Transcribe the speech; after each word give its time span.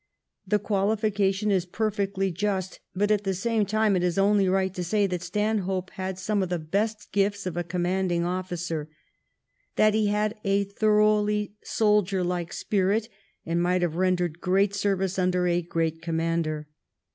The 0.47 0.57
qualification 0.57 1.51
is 1.51 1.67
perfectly 1.67 2.31
just, 2.31 2.79
but 2.95 3.11
at 3.11 3.23
the 3.23 3.35
same 3.35 3.67
time 3.67 3.95
it 3.95 4.01
is 4.03 4.17
only 4.17 4.49
right 4.49 4.73
to 4.73 4.83
say 4.83 5.05
that 5.05 5.21
Stanhope 5.21 5.91
had 5.91 6.17
some 6.17 6.41
of 6.41 6.49
the 6.49 6.57
best 6.57 7.11
gifts 7.11 7.45
of 7.45 7.55
a 7.55 7.63
commanding 7.63 8.23
oflScer— 8.23 8.87
that 9.75 9.93
he 9.93 10.07
had 10.07 10.39
a 10.43 10.63
thoroughly 10.63 11.53
soldier 11.61 12.23
hke 12.23 12.51
spirit, 12.51 13.09
and 13.45 13.61
might 13.61 13.83
have 13.83 13.93
rendered 13.95 14.41
great 14.41 14.73
service 14.73 15.19
under 15.19 15.45
a 15.47 15.61
great 15.61 16.01
commander. 16.01 16.67